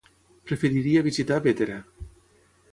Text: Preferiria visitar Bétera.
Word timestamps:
Preferiria 0.51 1.05
visitar 1.09 1.39
Bétera. 1.49 1.79